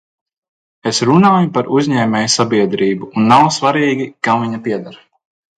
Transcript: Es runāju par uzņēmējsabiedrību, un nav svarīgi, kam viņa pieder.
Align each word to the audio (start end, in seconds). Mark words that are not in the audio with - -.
Es 0.91 1.01
runāju 1.09 1.49
par 1.57 1.69
uzņēmējsabiedrību, 1.81 3.11
un 3.13 3.29
nav 3.35 3.47
svarīgi, 3.59 4.11
kam 4.29 4.47
viņa 4.47 4.63
pieder. 4.71 4.99